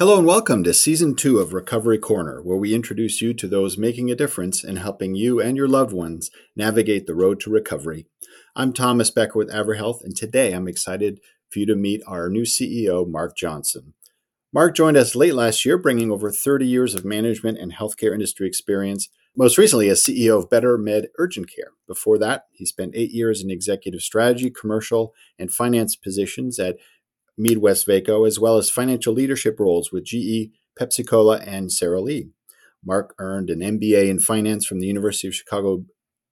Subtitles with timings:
[0.00, 3.76] Hello and welcome to season two of Recovery Corner, where we introduce you to those
[3.76, 8.06] making a difference in helping you and your loved ones navigate the road to recovery.
[8.56, 11.20] I'm Thomas Becher with AverHealth, and today I'm excited
[11.50, 13.92] for you to meet our new CEO, Mark Johnson.
[14.54, 18.46] Mark joined us late last year, bringing over 30 years of management and healthcare industry
[18.46, 21.72] experience, most recently as CEO of BetterMed Urgent Care.
[21.86, 26.78] Before that, he spent eight years in executive strategy, commercial, and finance positions at
[27.40, 32.28] Mead Vaco, as well as financial leadership roles with GE, Pepsi Cola, and Sara Lee.
[32.84, 35.84] Mark earned an MBA in finance from the University of Chicago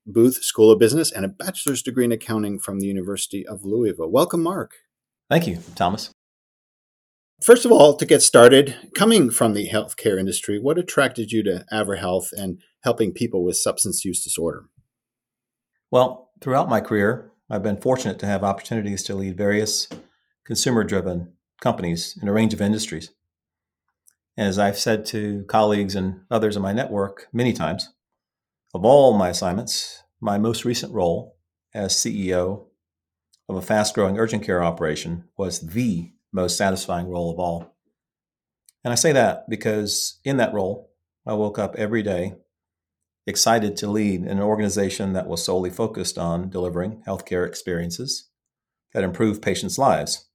[0.07, 4.11] Booth School of Business and a bachelor's degree in accounting from the University of Louisville.
[4.11, 4.73] Welcome, Mark.
[5.31, 6.11] Thank you, Thomas.
[7.43, 11.65] First of all, to get started, coming from the healthcare industry, what attracted you to
[11.73, 14.65] AverHealth and helping people with substance use disorder?
[15.91, 19.89] Well, throughout my career, I've been fortunate to have opportunities to lead various
[20.49, 23.11] consumer driven companies in a range of industries.
[24.35, 27.93] As I've said to colleagues and others in my network many times,
[28.73, 31.37] of all my assignments, my most recent role
[31.75, 32.65] as CEO
[33.47, 37.77] of a fast growing urgent care operation was the most satisfying role of all.
[38.83, 40.91] And I say that because in that role,
[41.27, 42.37] I woke up every day
[43.27, 48.31] excited to lead an organization that was solely focused on delivering healthcare experiences
[48.95, 50.28] that improve patients' lives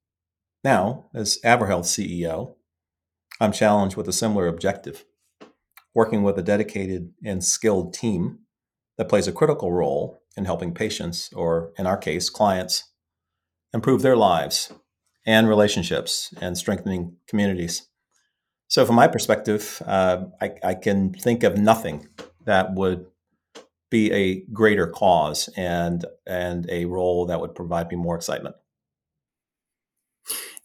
[0.63, 2.55] now, as AverHealth CEO,
[3.39, 5.05] I'm challenged with a similar objective
[5.93, 8.39] working with a dedicated and skilled team
[8.97, 12.91] that plays a critical role in helping patients, or in our case, clients,
[13.73, 14.71] improve their lives
[15.25, 17.87] and relationships and strengthening communities.
[18.67, 22.07] So, from my perspective, uh, I, I can think of nothing
[22.45, 23.05] that would
[23.91, 28.55] be a greater cause and and a role that would provide me more excitement.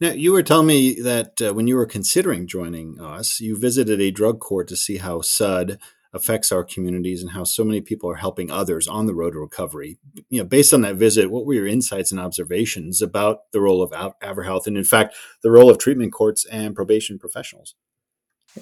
[0.01, 4.01] Now, you were telling me that uh, when you were considering joining us, you visited
[4.01, 5.79] a drug court to see how SUD
[6.13, 9.41] affects our communities and how so many people are helping others on the road to
[9.41, 9.99] recovery.
[10.31, 13.83] You know, based on that visit, what were your insights and observations about the role
[13.83, 13.91] of
[14.23, 17.75] AverHealth and, in fact, the role of treatment courts and probation professionals?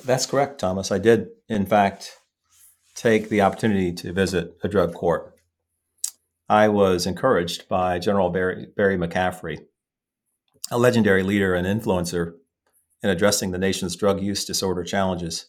[0.04, 0.91] That's correct, Thomas.
[0.91, 2.19] I did, in fact,
[2.94, 5.34] take the opportunity to visit a drug court.
[6.48, 9.66] I was encouraged by General Barry, Barry McCaffrey,
[10.71, 12.34] a legendary leader and influencer
[13.03, 15.47] in addressing the nation's drug use disorder challenges,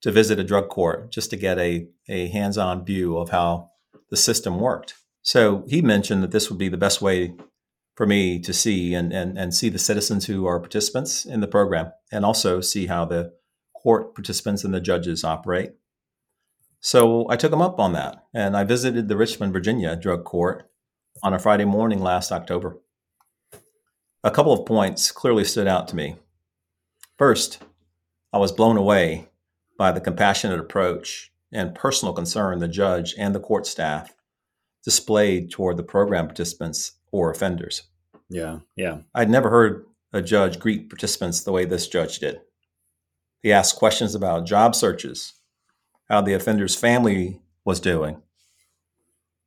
[0.00, 3.70] to visit a drug court just to get a, a hands on view of how
[4.08, 4.94] the system worked.
[5.22, 7.34] So he mentioned that this would be the best way
[7.94, 11.46] for me to see and, and, and see the citizens who are participants in the
[11.46, 13.32] program and also see how the
[13.74, 15.72] court participants and the judges operate.
[16.80, 20.70] So I took him up on that and I visited the Richmond, Virginia drug court
[21.22, 22.78] on a Friday morning last October
[24.22, 26.16] a couple of points clearly stood out to me.
[27.16, 27.62] First,
[28.32, 29.28] I was blown away
[29.78, 34.14] by the compassionate approach and personal concern the judge and the court staff
[34.84, 37.82] displayed toward the program participants or offenders.
[38.28, 38.98] Yeah, yeah.
[39.14, 42.40] I'd never heard a judge greet participants the way this judge did.
[43.42, 45.34] He asked questions about job searches,
[46.08, 48.22] how the offender's family was doing,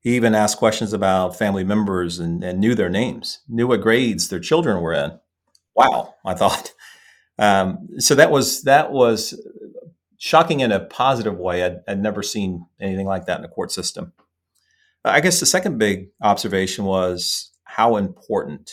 [0.03, 4.27] he even asked questions about family members and, and knew their names, knew what grades
[4.27, 5.17] their children were in.
[5.75, 6.73] Wow, I thought.
[7.39, 9.33] Um, so that was that was
[10.19, 11.63] shocking in a positive way.
[11.63, 14.13] I'd, I'd never seen anything like that in the court system.
[15.03, 18.71] I guess the second big observation was how important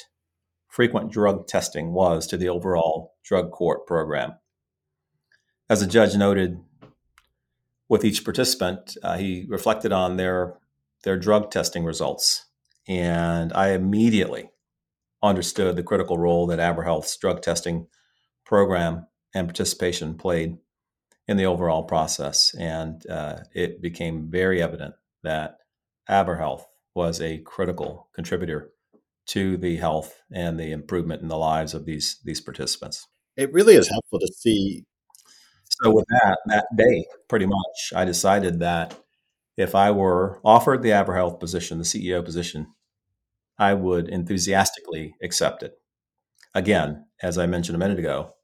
[0.69, 4.35] frequent drug testing was to the overall drug court program.
[5.69, 6.61] As the judge noted,
[7.89, 10.55] with each participant, uh, he reflected on their
[11.05, 12.47] their drug testing results.
[12.89, 14.51] And I immediately
[15.23, 17.87] understood the critical role that AverHealth's drug testing
[18.45, 20.57] program and participation played
[21.29, 22.55] in the overall process.
[22.59, 25.59] And uh, it became very evident that
[26.09, 26.65] AverHealth
[26.95, 28.73] was a critical contributor
[29.27, 33.07] to the health and the improvement in the lives of these these participants.
[33.37, 34.85] It really is helpful to see.
[35.83, 38.99] So with that, that day, pretty much, I decided that
[39.57, 42.69] if I were offered the AverHealth position, the CEO position,
[43.59, 45.75] I would enthusiastically accept it.
[46.55, 48.35] Again, as I mentioned a minute ago,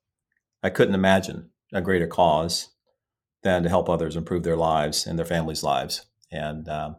[0.63, 2.71] I couldn't imagine a greater cause
[3.43, 6.07] than to help others improve their lives and their families' lives.
[6.31, 6.97] And um,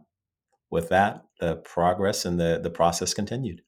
[0.70, 3.62] with that, the progress and the, the process continued.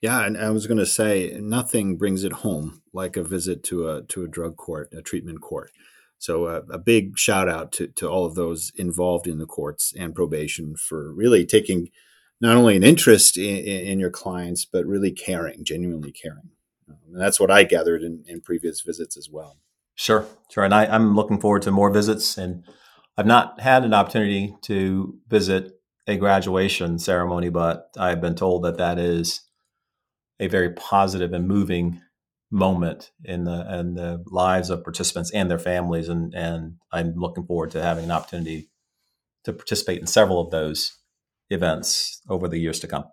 [0.00, 3.88] Yeah, and I was going to say nothing brings it home like a visit to
[3.88, 5.70] a to a drug court, a treatment court.
[6.20, 9.94] So uh, a big shout out to, to all of those involved in the courts
[9.98, 11.88] and probation for really taking
[12.42, 16.50] not only an interest in, in your clients, but really caring, genuinely caring.
[16.88, 19.56] Um, and that's what I gathered in, in previous visits as well.
[19.94, 20.64] Sure, sure.
[20.64, 22.36] And I, I'm looking forward to more visits.
[22.36, 22.64] And
[23.16, 25.72] I've not had an opportunity to visit
[26.06, 29.40] a graduation ceremony, but I've been told that that is
[30.38, 32.02] a very positive and moving
[32.50, 36.08] moment in the in the lives of participants and their families.
[36.08, 38.70] And and I'm looking forward to having an opportunity
[39.44, 40.98] to participate in several of those
[41.50, 43.04] events over the years to come.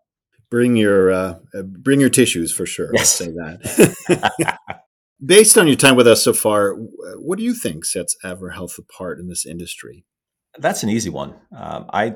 [0.50, 2.92] Bring your uh, bring your tissues for sure.
[2.94, 3.22] Yes.
[3.22, 4.60] I'll say that.
[5.25, 6.75] Based on your time with us so far,
[7.16, 10.06] what do you think sets AverHealth apart in this industry?
[10.60, 11.34] That's an easy one.
[11.56, 12.16] Um, I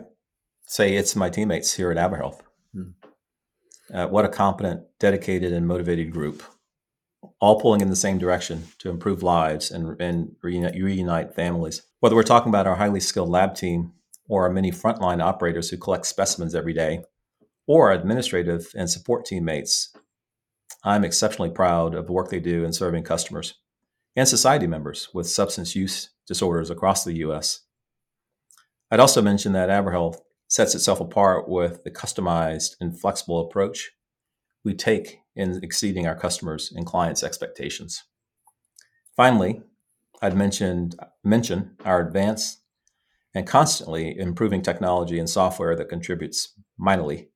[0.65, 2.41] say it's my teammates here at AverHealth.
[2.73, 2.91] Hmm.
[3.93, 6.43] Uh, what a competent, dedicated, and motivated group,
[7.39, 11.81] all pulling in the same direction to improve lives and, and reunite, reunite families.
[11.99, 13.93] Whether we're talking about our highly skilled lab team
[14.27, 17.03] or our many frontline operators who collect specimens every day,
[17.67, 19.93] or our administrative and support teammates
[20.83, 23.55] I'm exceptionally proud of the work they do in serving customers
[24.15, 27.61] and society members with substance use disorders across the U.S.
[28.89, 33.91] I'd also mention that AverHealth sets itself apart with the customized and flexible approach
[34.63, 38.03] we take in exceeding our customers' and clients' expectations.
[39.15, 39.61] Finally,
[40.21, 42.59] I'd mentioned mention our advanced
[43.33, 47.29] and constantly improving technology and software that contributes mightily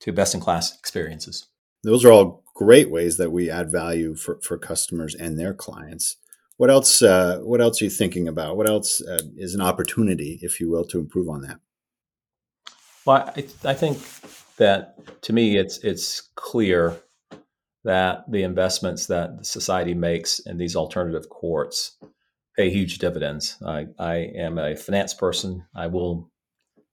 [0.00, 1.46] to best-in-class experiences.
[1.82, 6.16] Those are all great ways that we add value for, for customers and their clients.
[6.58, 7.02] What else?
[7.02, 8.56] Uh, what else are you thinking about?
[8.56, 11.58] What else uh, is an opportunity, if you will, to improve on that?
[13.04, 13.98] Well, I, I think
[14.62, 17.00] that to me, it's it's clear
[17.84, 21.98] that the investments that the society makes in these alternative courts
[22.56, 23.56] pay huge dividends.
[23.66, 25.64] I, I am a finance person.
[25.74, 26.30] I will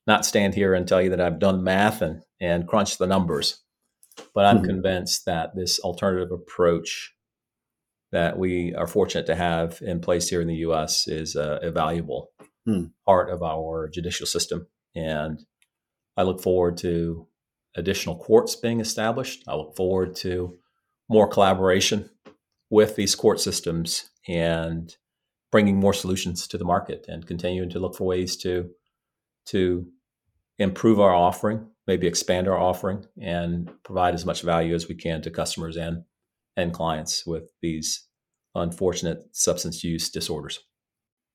[0.08, 3.62] not stand here and tell you that I've done math and, and crunched the numbers.
[4.34, 4.66] But I'm mm-hmm.
[4.66, 7.14] convinced that this alternative approach
[8.12, 11.08] that we are fortunate to have in place here in the U.S.
[11.08, 12.32] is a, a valuable
[12.68, 12.92] mm.
[13.06, 15.40] part of our judicial system, and
[16.18, 17.28] I look forward to
[17.76, 19.44] additional courts being established.
[19.48, 20.58] I look forward to
[21.10, 22.10] more collaboration
[22.70, 24.96] with these court systems and
[25.52, 28.70] bringing more solutions to the market and continuing to look for ways to
[29.48, 29.88] to
[30.60, 35.24] improve our offering maybe expand our offering and provide as much value as we can
[35.24, 36.04] to customers and
[36.56, 38.08] and clients with these
[38.54, 40.60] unfortunate substance use disorders.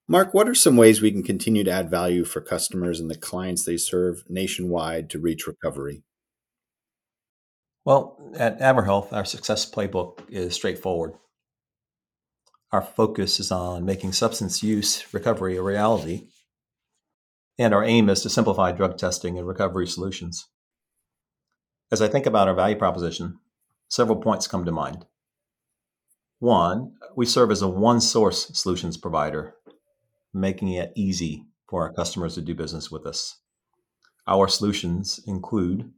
[0.07, 3.19] Mark, what are some ways we can continue to add value for customers and the
[3.19, 6.05] clients they serve nationwide to reach recovery?
[7.85, 11.15] Well, at AverHealth, our success playbook is straightforward.
[12.73, 16.29] Our focus is on making substance use recovery a reality
[17.59, 20.49] and our aim is to simplify drug testing and recovery solutions.
[21.93, 23.39] As I think about our value proposition,
[23.89, 25.07] several points come to mind.
[26.41, 29.55] One, we serve as a one source solutions provider,
[30.33, 33.39] making it easy for our customers to do business with us.
[34.27, 35.93] Our solutions include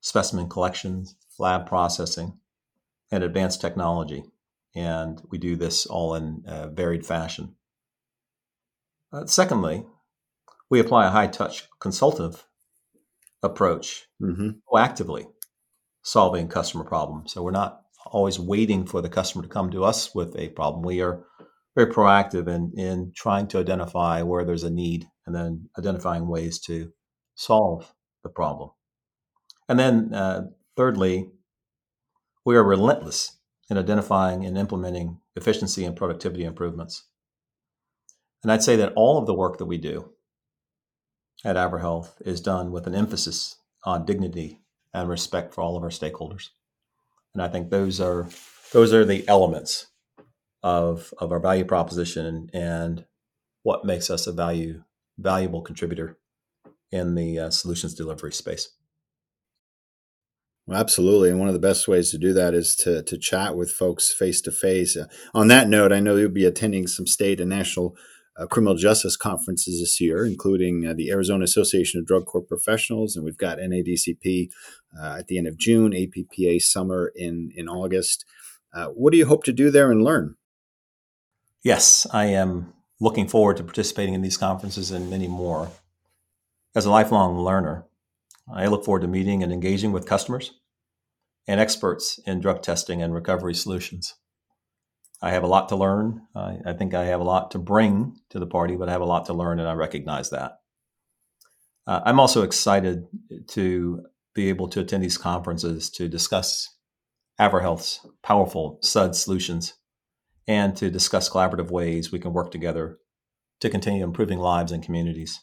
[0.00, 2.38] specimen collections, lab processing,
[3.10, 4.24] and advanced technology.
[4.74, 7.56] And we do this all in a varied fashion.
[9.12, 9.86] Uh, secondly,
[10.70, 12.44] we apply a high touch consultative
[13.42, 14.50] approach mm-hmm.
[14.70, 15.26] proactively
[16.02, 17.32] solving customer problems.
[17.32, 20.82] So we're not always waiting for the customer to come to us with a problem.
[20.82, 21.24] We are
[21.74, 26.58] very proactive in, in trying to identify where there's a need and then identifying ways
[26.60, 26.92] to
[27.34, 27.92] solve
[28.22, 28.70] the problem.
[29.68, 30.46] And then, uh,
[30.78, 31.28] thirdly,
[32.46, 33.36] we are relentless
[33.68, 37.02] in identifying and implementing efficiency and productivity improvements.
[38.44, 40.12] And I'd say that all of the work that we do
[41.44, 44.60] at AverHealth is done with an emphasis on dignity
[44.94, 46.50] and respect for all of our stakeholders.
[47.34, 48.28] And I think those are
[48.72, 49.88] those are the elements
[50.62, 53.04] of of our value proposition and
[53.64, 54.84] what makes us a value
[55.18, 56.18] valuable contributor
[56.92, 58.77] in the uh, solutions delivery space.
[60.68, 63.56] Well, absolutely, and one of the best ways to do that is to to chat
[63.56, 64.98] with folks face to face.
[65.32, 67.96] On that note, I know you'll be attending some state and national
[68.36, 73.16] uh, criminal justice conferences this year, including uh, the Arizona Association of Drug Court Professionals,
[73.16, 74.50] and we've got NADCP
[75.00, 78.26] uh, at the end of June, APPA summer in in August.
[78.70, 80.34] Uh, what do you hope to do there and learn?
[81.64, 85.70] Yes, I am looking forward to participating in these conferences and many more.
[86.76, 87.86] As a lifelong learner,
[88.54, 90.52] I look forward to meeting and engaging with customers
[91.46, 94.14] and experts in drug testing and recovery solutions.
[95.20, 96.22] I have a lot to learn.
[96.34, 99.00] I, I, think I have a lot to bring to the party, but I have
[99.00, 100.58] a lot to learn, and I recognize that.
[101.86, 103.06] Uh, I'm also excited
[103.48, 106.68] to be able to attend these conferences to discuss
[107.40, 109.74] AverHealth's powerful SUD solutions
[110.46, 112.98] and to discuss collaborative ways we can work together
[113.60, 115.40] to continue improving lives and communities.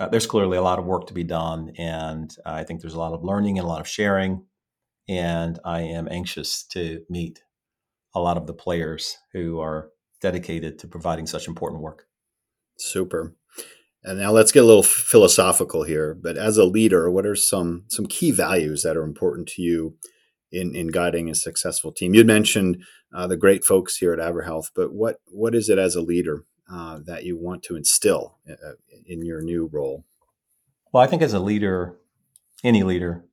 [0.00, 2.98] Uh, there's clearly a lot of work to be done, and I think there's a
[2.98, 4.44] lot of learning and a lot of sharing.
[5.08, 7.40] And I am anxious to meet
[8.14, 9.90] a lot of the players who are
[10.20, 12.04] dedicated to providing such important work.
[12.78, 13.34] Super.
[14.04, 16.14] And now let's get a little philosophical here.
[16.14, 19.96] But as a leader, what are some some key values that are important to you
[20.52, 22.14] in in guiding a successful team?
[22.14, 25.96] You mentioned uh, the great folks here at AverHealth, but what what is it as
[25.96, 28.72] a leader uh, that you want to instill uh,
[29.06, 30.04] in your new role?
[30.92, 31.96] Well, I think as a leader,
[32.64, 33.24] any leader,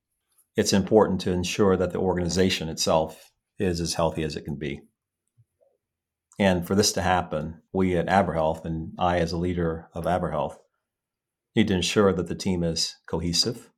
[0.55, 4.81] it's important to ensure that the organization itself is as healthy as it can be.
[6.37, 10.57] And for this to happen, we at AverHealth and I, as a leader of AverHealth,
[11.55, 13.69] need to ensure that the team is cohesive.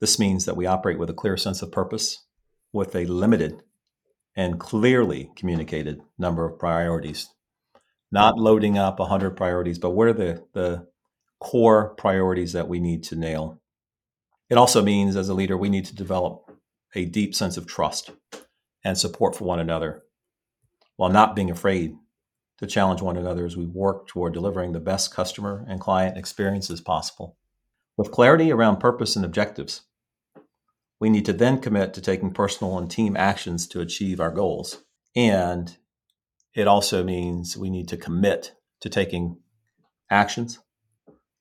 [0.00, 2.26] This means that we operate with a clear sense of purpose,
[2.72, 3.62] with a limited
[4.36, 7.30] and clearly communicated number of priorities.
[8.14, 10.86] Not loading up 100 priorities, but what are the, the
[11.40, 13.60] core priorities that we need to nail?
[14.48, 16.48] It also means, as a leader, we need to develop
[16.94, 18.12] a deep sense of trust
[18.84, 20.04] and support for one another
[20.94, 21.96] while not being afraid
[22.58, 26.80] to challenge one another as we work toward delivering the best customer and client experiences
[26.80, 27.36] possible.
[27.96, 29.82] With clarity around purpose and objectives,
[31.00, 34.84] we need to then commit to taking personal and team actions to achieve our goals.
[35.16, 35.76] And
[36.54, 39.38] it also means we need to commit to taking
[40.10, 40.60] actions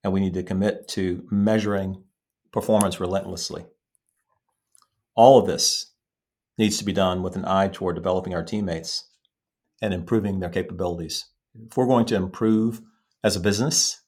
[0.03, 2.03] and we need to commit to measuring
[2.51, 3.65] performance relentlessly.
[5.15, 5.91] All of this
[6.57, 9.09] needs to be done with an eye toward developing our teammates
[9.81, 11.25] and improving their capabilities.
[11.67, 12.81] If we're going to improve
[13.23, 14.01] as a business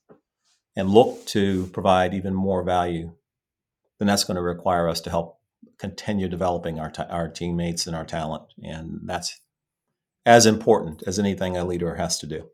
[0.74, 3.14] and look to provide even more value,
[3.98, 5.38] then that's going to require us to help
[5.78, 8.44] continue developing our, t- our teammates and our talent.
[8.62, 9.40] And that's
[10.26, 12.50] as important as anything a leader has to do.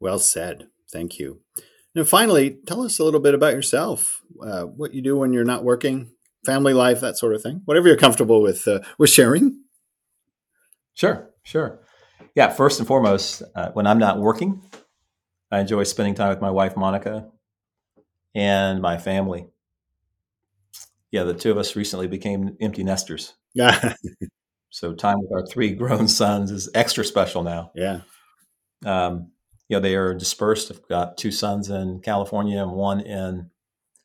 [0.00, 0.68] Well said.
[0.90, 1.40] Thank you.
[1.94, 5.44] Now, finally, tell us a little bit about yourself, uh, what you do when you're
[5.44, 6.10] not working,
[6.44, 7.60] family life, that sort of thing.
[7.66, 9.60] Whatever you're comfortable with uh, with sharing.
[10.94, 11.30] Sure.
[11.42, 11.80] Sure.
[12.34, 12.48] Yeah.
[12.48, 14.62] First and foremost, uh, when I'm not working,
[15.52, 17.30] I enjoy spending time with my wife, Monica,
[18.34, 19.46] and my family.
[21.12, 23.34] Yeah, the two of us recently became empty nesters.
[23.54, 23.94] Yeah.
[24.74, 27.70] so time with our three grown sons is extra special now.
[27.74, 28.00] Yeah.
[28.84, 29.30] Um,
[29.68, 30.70] you know, they are dispersed.
[30.70, 33.50] I've got two sons in California and one in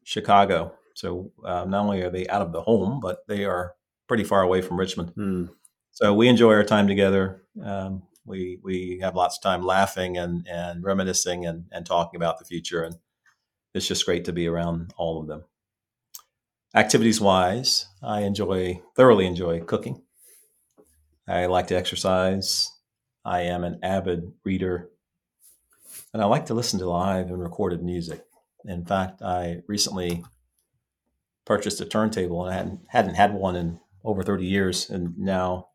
[0.03, 0.73] Chicago.
[0.95, 3.73] So uh, not only are they out of the home, but they are
[4.07, 5.13] pretty far away from Richmond.
[5.15, 5.49] Mm
[5.91, 7.43] so we enjoy our time together.
[7.61, 12.39] Um, we we have lots of time laughing and and reminiscing and and talking about
[12.39, 12.95] the future, and
[13.73, 15.43] it's just great to be around all of them.
[16.75, 20.01] Activities wise, I enjoy thoroughly enjoy cooking.
[21.29, 22.71] I like to exercise.
[23.24, 24.89] I am an avid reader,
[26.13, 28.24] and I like to listen to live and recorded music.
[28.65, 30.24] In fact, I recently
[31.45, 35.69] purchased a turntable, and I hadn't hadn't had one in over 30 years, and now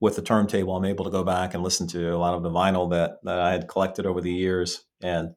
[0.00, 2.50] with the turntable, I'm able to go back and listen to a lot of the
[2.50, 5.34] vinyl that, that I had collected over the years and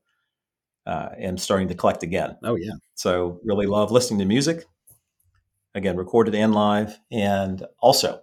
[0.86, 2.38] uh, am starting to collect again.
[2.44, 2.74] Oh, yeah.
[2.94, 4.66] So, really love listening to music,
[5.74, 6.98] again, recorded and live.
[7.12, 8.22] And also,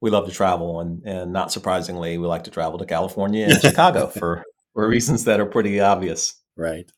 [0.00, 0.80] we love to travel.
[0.80, 5.24] And, and not surprisingly, we like to travel to California and Chicago for, for reasons
[5.24, 6.34] that are pretty obvious.
[6.56, 6.90] Right.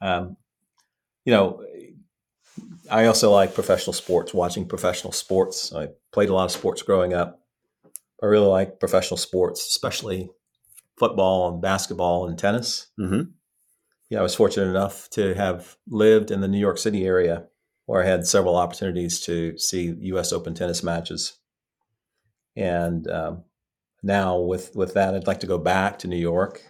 [0.00, 0.36] Um,
[1.24, 1.64] you know,
[2.90, 5.72] I also like professional sports, watching professional sports.
[5.74, 7.42] I played a lot of sports growing up.
[8.22, 10.30] I really like professional sports, especially
[10.98, 12.88] football and basketball and tennis.
[12.98, 13.30] Mm-hmm.
[14.10, 17.46] Yeah, I was fortunate enough to have lived in the New York City area
[17.86, 20.32] where I had several opportunities to see U.S.
[20.32, 21.38] Open tennis matches.
[22.58, 23.44] And um,
[24.02, 26.60] now with with that, I'd like to go back to New York,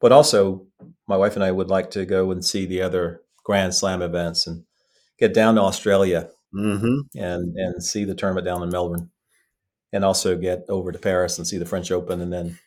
[0.00, 0.66] but also
[1.08, 4.46] my wife and I would like to go and see the other Grand Slam events
[4.46, 4.64] and
[5.18, 7.18] get down to Australia mm-hmm.
[7.18, 9.10] and and see the tournament down in Melbourne
[9.94, 12.58] and also get over to Paris and see the French Open, and then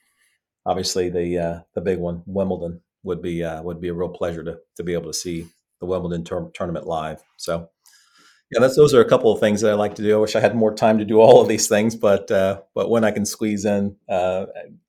[0.66, 4.44] obviously the uh, the big one, Wimbledon, would be uh, would be a real pleasure
[4.44, 5.46] to to be able to see
[5.80, 7.22] the Wimbledon tournament live.
[7.38, 7.70] So.
[8.52, 10.16] Yeah, that's those are a couple of things that I like to do.
[10.16, 12.90] I wish I had more time to do all of these things, but uh, but
[12.90, 14.46] when I can squeeze in uh,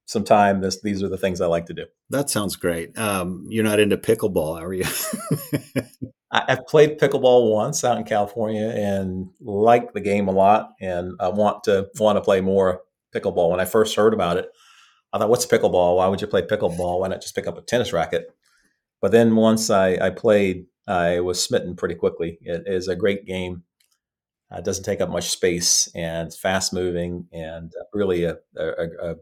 [0.06, 1.86] some time, this these are the things I like to do.
[2.10, 2.96] That sounds great.
[2.96, 4.84] Um, you're not into pickleball, are you?
[6.30, 11.28] I've played pickleball once out in California and like the game a lot, and I
[11.28, 12.82] want to want to play more
[13.14, 13.50] pickleball.
[13.50, 14.48] When I first heard about it,
[15.12, 15.96] I thought, "What's pickleball?
[15.96, 17.00] Why would you play pickleball?
[17.00, 18.28] Why not just pick up a tennis racket?"
[19.00, 22.38] But then once I, I played, Uh, I was smitten pretty quickly.
[22.40, 23.64] It is a great game.
[24.50, 29.14] It doesn't take up much space and fast moving and uh, really a, a, a,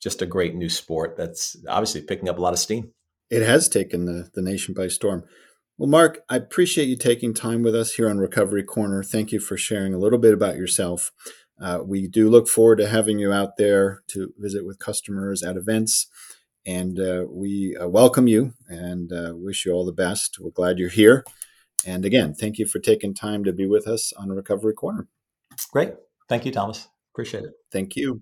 [0.00, 2.92] just a great new sport that's obviously picking up a lot of steam.
[3.28, 5.24] It has taken the, the nation by storm.
[5.76, 9.02] Well, Mark, I appreciate you taking time with us here on Recovery Corner.
[9.02, 11.12] Thank you for sharing a little bit about yourself.
[11.60, 15.56] Uh, we do look forward to having you out there to visit with customers at
[15.56, 16.06] events.
[16.66, 20.38] And uh, we uh, welcome you and uh, wish you all the best.
[20.38, 21.24] We're glad you're here.
[21.86, 25.08] And again, thank you for taking time to be with us on Recovery Corner.
[25.72, 25.94] Great.
[26.28, 26.88] Thank you, Thomas.
[27.12, 27.52] Appreciate it.
[27.72, 28.20] Thank you.